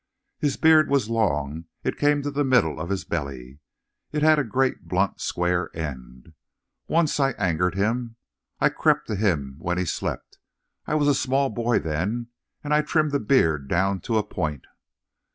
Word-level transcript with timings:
"His 0.39 0.57
beard 0.57 0.89
was 0.89 1.11
long; 1.11 1.65
it 1.83 1.95
came 1.95 2.23
to 2.23 2.31
the 2.31 2.43
middle 2.43 2.79
of 2.79 2.89
his 2.89 3.05
belly; 3.05 3.59
it 4.11 4.23
had 4.23 4.39
a 4.39 4.43
great 4.43 4.87
blunt 4.87 5.21
square 5.21 5.69
end. 5.77 6.33
Once 6.87 7.19
I 7.19 7.33
angered 7.33 7.75
him. 7.75 8.15
I 8.59 8.69
crept 8.69 9.05
to 9.09 9.15
him 9.15 9.57
when 9.59 9.77
he 9.77 9.85
slept 9.85 10.39
I 10.87 10.95
was 10.95 11.07
a 11.07 11.13
small 11.13 11.51
boy 11.51 11.77
then 11.77 12.29
and 12.63 12.73
I 12.73 12.81
trimmed 12.81 13.11
the 13.11 13.19
beard 13.19 13.67
down 13.67 13.99
to 13.99 14.17
a 14.17 14.23
point. 14.23 14.65